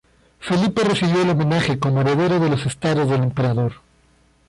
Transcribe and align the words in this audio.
Felipe 0.39 0.83
recibió 0.83 1.21
el 1.21 1.29
homenaje 1.29 1.77
como 1.77 2.01
heredero 2.01 2.39
de 2.39 2.49
los 2.49 2.65
estados 2.65 3.07
del 3.07 3.21
emperador. 3.21 3.73